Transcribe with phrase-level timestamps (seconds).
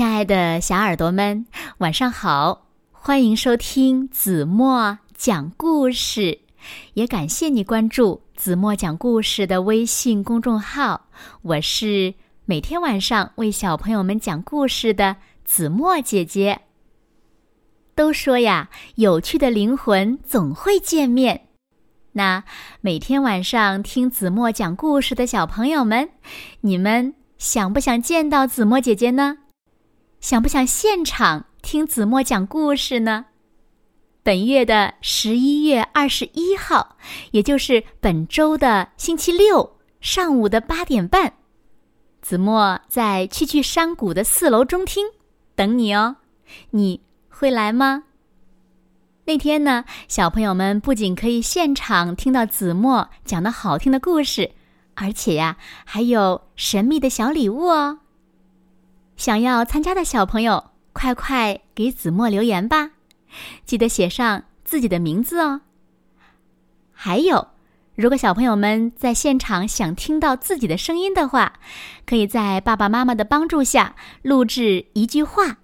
[0.00, 1.44] 亲爱的小耳朵们，
[1.76, 2.68] 晚上好！
[2.90, 6.38] 欢迎收听子墨讲故事，
[6.94, 11.08] 也感谢你关注子墨讲故事的微信公众号。
[11.42, 12.14] 我是
[12.46, 15.14] 每天晚上为小朋友们讲故事的
[15.44, 16.62] 子墨姐姐。
[17.94, 21.48] 都说呀，有趣的灵魂总会见面。
[22.12, 22.42] 那
[22.80, 26.08] 每天晚上听子墨讲故事的小朋友们，
[26.62, 29.36] 你们想不想见到子墨姐姐呢？
[30.20, 33.24] 想不想现场听子墨讲故事呢？
[34.22, 36.98] 本月的十一月二十一号，
[37.30, 41.32] 也就是本周的星期六上午的八点半，
[42.20, 45.06] 子墨在趣趣山谷的四楼中厅
[45.54, 46.16] 等你哦。
[46.72, 48.04] 你会来吗？
[49.24, 54.50] 那天呢，小朋友们不仅可以现场听到子墨讲的好听的故事，
[54.96, 58.00] 而且呀，还有神秘的小礼物哦。
[59.20, 62.92] 想要参加的小朋友，快快给子墨留言吧！
[63.66, 65.60] 记得写上自己的名字哦。
[66.90, 67.48] 还有，
[67.96, 71.52] 如果小朋友们在现场想听到自己的声音的话，
[72.06, 75.58] 可以在爸爸妈妈的帮助下录制一句话：“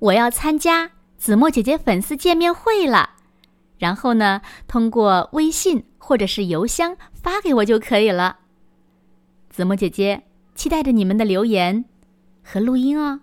[0.00, 3.10] 我要参加子墨姐姐粉丝见面会了。”
[3.76, 8.38] 然后呢，通过微信或者是邮箱发给我就可以了。
[9.50, 10.22] 子墨姐姐
[10.54, 11.84] 期待着你们的留言。
[12.44, 13.20] 和录音哦，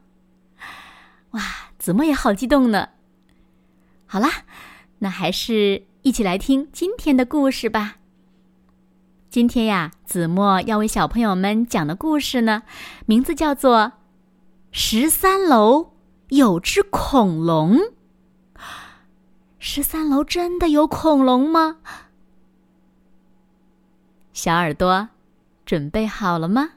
[1.32, 1.42] 哇，
[1.78, 2.90] 子墨也好激动呢。
[4.08, 4.30] 好啦，
[5.00, 7.98] 那还是一起来听今天的故事吧。
[9.30, 12.64] 今天呀，子墨要为小朋友们讲的故事呢，
[13.06, 13.80] 名字叫做
[14.72, 15.94] 《十三楼
[16.30, 17.78] 有只恐龙》。
[19.60, 21.78] 十三楼真的有恐龙吗？
[24.34, 25.10] 小耳朵，
[25.66, 26.72] 准备好了吗？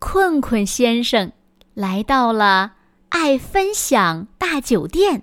[0.00, 1.30] 困困先生
[1.74, 2.72] 来到了
[3.10, 5.22] 爱分享大酒店，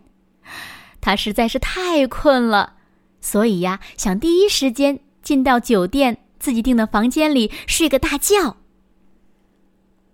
[1.01, 2.75] 他实在是太困了，
[3.19, 8.57] 所以呀，想第一时间进到酒店自己订的房间里睡个大觉。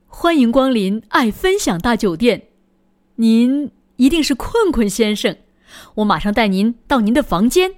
[0.08, 2.48] 欢迎光临爱分享大酒店，
[3.18, 5.38] 您一定是困困先生，
[5.96, 7.76] 我马上带您到您的房间。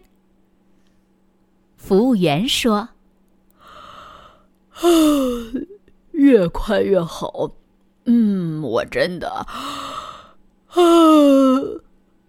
[1.76, 2.90] 服务员说。
[6.26, 7.52] 越快越好，
[8.06, 9.46] 嗯，我真的啊，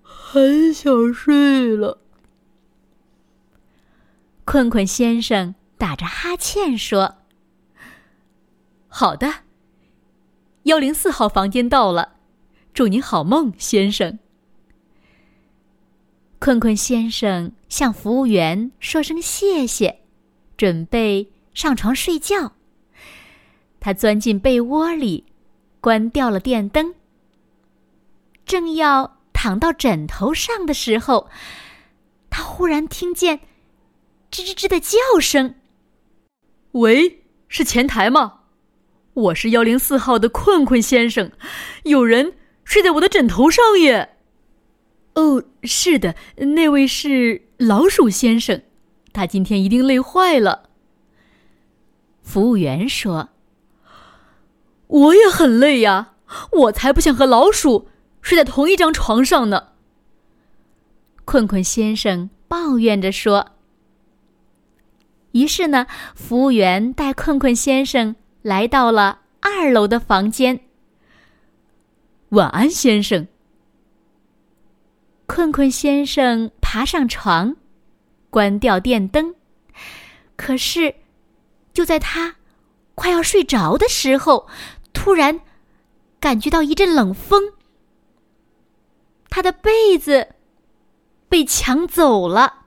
[0.02, 1.98] 很想睡了。
[4.44, 7.16] 困困先生打着哈欠说
[8.86, 9.32] ：“好的，
[10.64, 12.16] 幺零四号房间到了，
[12.74, 14.18] 祝您好梦，先生。”
[16.38, 20.00] 困困先生向服务员说声谢谢，
[20.58, 22.52] 准备上床睡觉。
[23.86, 25.26] 他钻进被窝里，
[25.80, 26.96] 关掉了电灯。
[28.44, 31.30] 正要躺到枕头上的时候，
[32.28, 33.38] 他忽然听见
[34.28, 35.54] 吱吱吱的叫声。
[36.72, 38.40] 喂，是前台吗？
[39.14, 41.30] 我是幺零四号的困困先生，
[41.84, 42.32] 有人
[42.64, 44.16] 睡在我的枕头上耶。
[45.14, 48.62] 哦，是的，那位是老鼠先生，
[49.12, 50.70] 他今天一定累坏了。
[52.20, 53.28] 服务员说。
[54.86, 56.14] 我也很累呀，
[56.52, 57.88] 我才不想和老鼠
[58.20, 59.68] 睡在同一张床上呢。
[61.24, 63.52] 困困先生抱怨着说。
[65.32, 70.60] 于是呢，服务员带困困先生来到了二楼的房间。
[72.30, 73.26] 晚安，先生。
[75.26, 77.56] 困困先生爬上床，
[78.30, 79.34] 关掉电灯。
[80.36, 80.94] 可是，
[81.72, 82.36] 就在他
[82.94, 84.46] 快要睡着的时候，
[85.06, 85.40] 突然，
[86.18, 87.52] 感觉到一阵冷风。
[89.30, 90.34] 他的被子
[91.28, 92.64] 被抢走了。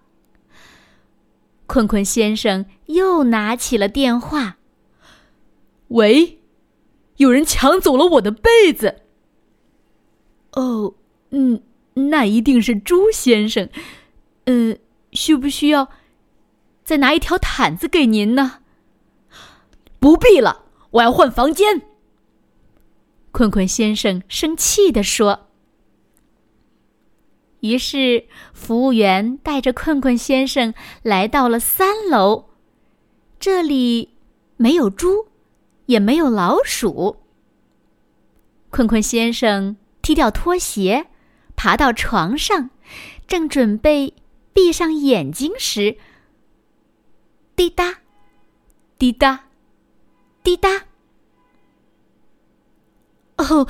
[1.67, 4.55] 困困先生又拿起了电话
[5.89, 6.39] ：“喂，
[7.17, 9.01] 有人抢走了我的被子。
[10.55, 10.93] ”“哦，
[11.31, 11.61] 嗯，
[11.95, 13.67] 那一定是猪先生。
[14.45, 14.79] 嗯，
[15.11, 15.89] 需不需要
[16.85, 18.59] 再拿一条毯子给您呢
[19.99, 21.81] ？”“不必了，我要换房间。”
[23.31, 25.47] 困困先生生气地说。
[27.61, 30.73] 于是，服务员带着困困先生
[31.03, 32.49] 来到了三楼。
[33.37, 34.17] 这里
[34.55, 35.27] 没有猪，
[35.87, 37.17] 也没有老鼠。
[38.69, 41.07] 困困先生踢掉拖鞋，
[41.55, 42.69] 爬到床上，
[43.27, 44.13] 正准备
[44.53, 45.97] 闭上眼睛时，
[47.55, 47.99] 滴答，
[48.97, 49.45] 滴答，
[50.41, 50.88] 滴答。
[53.39, 53.67] 哦，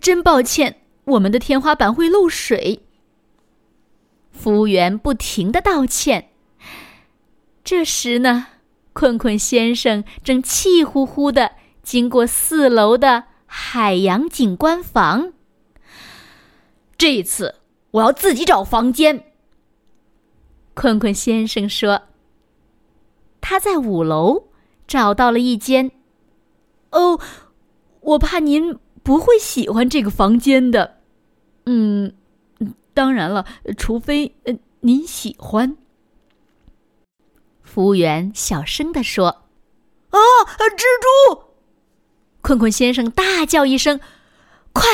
[0.00, 2.82] 真抱歉，我们的天花板会漏水。
[4.30, 6.30] 服务员不停的道歉。
[7.64, 8.46] 这时呢，
[8.92, 11.52] 困困先生正气呼呼的
[11.82, 15.32] 经过四楼的海洋景观房。
[16.96, 17.56] 这一次
[17.92, 19.24] 我要自己找房间。
[20.74, 22.02] 困困先生说
[23.40, 24.48] ：“他在五楼
[24.86, 25.90] 找到了一间。
[26.90, 27.18] 哦，
[28.00, 28.78] 我怕您
[29.08, 30.98] 不会喜欢这个房间的。
[31.64, 32.12] 嗯，
[32.92, 33.46] 当然了，
[33.78, 34.34] 除非
[34.80, 35.78] 您喜欢。”
[37.64, 39.44] 服务员小声地说
[40.12, 40.18] ：“啊，
[40.76, 41.44] 蜘蛛！”
[42.42, 43.98] 困困先生大叫一声
[44.74, 44.84] ：“快，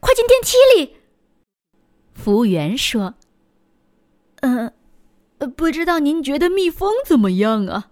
[0.00, 0.96] 快进电梯里！”
[2.12, 3.14] 服务员说
[4.42, 4.70] ：“嗯，
[5.56, 7.88] 不知道您觉得蜜蜂怎么样啊？”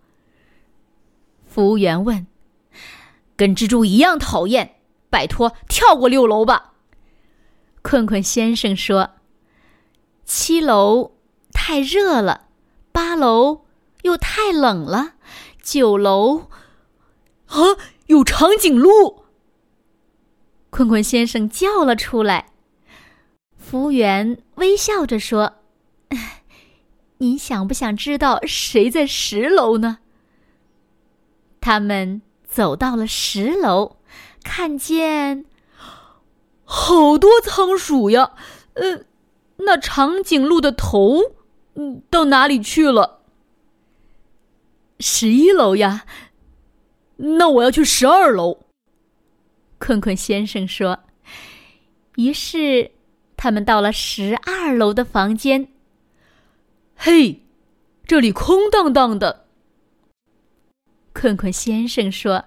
[1.48, 2.26] 服务员问
[3.34, 4.79] ：“跟蜘蛛一样讨厌，
[5.10, 6.72] 拜托跳过六楼吧。”
[7.82, 9.10] 困困先生说
[10.24, 11.12] ：“七楼
[11.52, 12.48] 太热了，
[12.92, 13.66] 八楼
[14.02, 15.14] 又太冷了，
[15.62, 16.48] 九楼
[17.46, 17.56] 啊
[18.06, 19.24] 有长颈鹿。”
[20.70, 22.52] 困困先生叫了出来。
[23.56, 25.54] 服务员微笑着说
[27.18, 29.98] ：“您想不想知道谁在十楼呢？”
[31.60, 33.96] 他们走到了十楼，
[34.42, 35.44] 看见
[36.64, 38.32] 好多仓鼠呀。
[38.74, 39.04] 呃，
[39.56, 41.34] 那长颈鹿的头，
[41.74, 43.20] 嗯，到哪里去了？
[44.98, 46.04] 十一楼呀。
[47.16, 48.60] 那我要去十二楼。
[49.78, 51.00] 困困先生说。
[52.16, 52.92] 于是。
[53.42, 55.68] 他们到了十二楼的房间。
[56.94, 57.40] 嘿，
[58.06, 59.46] 这里空荡荡的。
[61.14, 62.44] 困困先生说：“，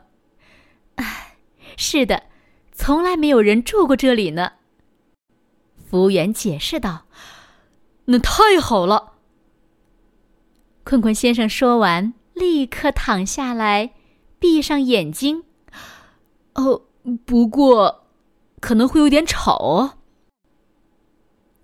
[1.93, 2.23] 是的，
[2.71, 4.53] 从来没有人住过这里呢。”
[5.85, 7.05] 服务员解释道
[8.05, 9.13] ：“那太好了。”
[10.83, 13.93] 困困先生说完，立刻躺下来，
[14.39, 15.43] 闭上眼睛。
[16.55, 16.81] 哦，
[17.25, 18.07] 不过
[18.59, 19.99] 可能会有点吵哦。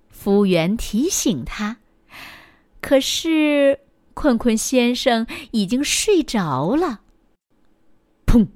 [0.10, 1.78] 服务员提醒他，
[2.82, 3.80] 可是
[4.14, 7.02] 困困先生已经睡着了。
[8.28, 8.48] 砰，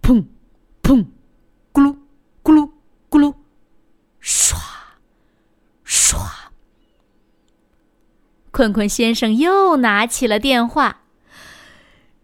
[0.00, 0.24] 砰，
[0.84, 1.04] 砰，
[3.10, 3.34] 咕噜，
[4.22, 4.56] 唰，
[5.86, 6.16] 唰。
[8.50, 11.02] 困困先生又拿起了电话。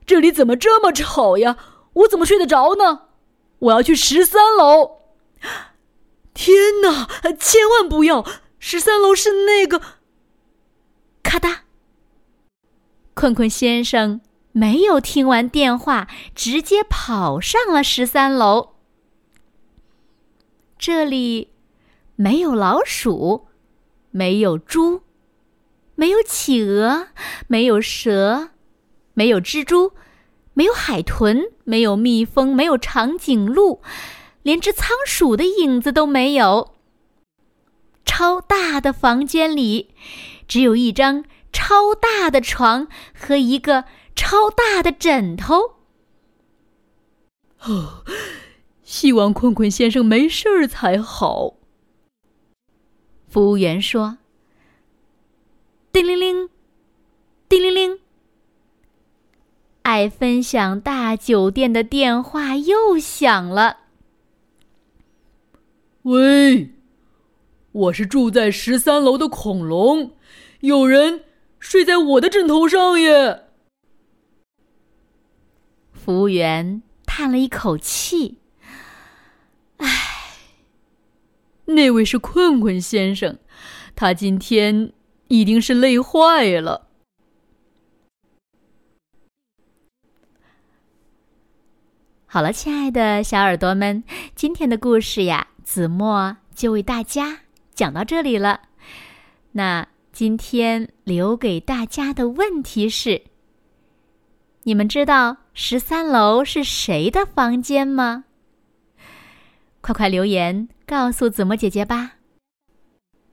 [0.04, 1.56] 这里怎么这么吵呀？
[1.92, 3.08] 我怎么睡得着呢？
[3.60, 5.02] 我要去十三楼。
[6.34, 7.06] 天哪！
[7.38, 8.26] 千万不要！
[8.58, 9.80] 十三楼是那个。
[11.22, 11.58] 咔嗒！
[13.14, 18.71] 困困先生没有听完电话，直接跑上了十三楼。
[20.82, 21.52] 这里
[22.16, 23.46] 没有老鼠，
[24.10, 25.02] 没有猪，
[25.94, 27.06] 没有企鹅，
[27.46, 28.48] 没有蛇，
[29.14, 29.92] 没有蜘蛛，
[30.54, 33.80] 没有海豚，没有蜜蜂，没有长颈鹿，
[34.42, 36.74] 连只仓鼠的影子都没有。
[38.04, 39.94] 超大的房间里，
[40.48, 43.84] 只有一张超大的床和一个
[44.16, 45.76] 超大的枕头。
[47.60, 48.02] 哦，
[48.92, 51.54] 希望困困先生没事儿才好。
[53.26, 54.18] 服务员说
[55.90, 56.50] ：“叮铃铃，
[57.48, 58.00] 叮铃铃。”
[59.80, 63.78] 爱分享大酒店的电话又响了。
[66.02, 66.68] 喂。
[67.72, 70.10] 我是住在十三楼的恐龙，
[70.60, 71.24] 有人
[71.58, 73.44] 睡在我的枕头上耶。
[75.94, 78.36] 服务员叹了一口气
[81.74, 83.38] ：“那位是困困先生，
[83.94, 84.92] 他今天
[85.28, 86.88] 一定是累坏了。”
[92.26, 94.02] 好了，亲爱的小耳朵们，
[94.34, 97.40] 今天的故事呀，子墨就为大家。
[97.74, 98.62] 讲到这里了，
[99.52, 103.22] 那今天留给大家的问题是：
[104.62, 108.24] 你们知道十三楼是谁的房间吗？
[109.82, 112.12] 快快留言告诉子墨姐姐吧。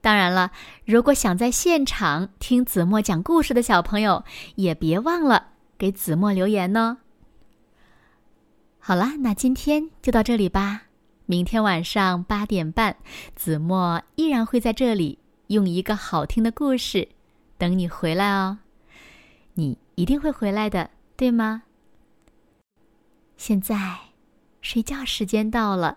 [0.00, 0.50] 当然了，
[0.84, 4.24] 如果想在现场听子墨讲故事的小朋友，
[4.56, 6.96] 也别忘了给子墨留言哦。
[8.80, 10.82] 好了，那今天就到这里吧。
[11.26, 12.96] 明天晚上八点半，
[13.36, 17.06] 子墨依然会在这里用一个好听的故事
[17.56, 18.58] 等你回来哦。
[19.54, 21.62] 你一定会回来的，对吗？
[23.36, 23.98] 现在。
[24.62, 25.96] 睡觉时间到了，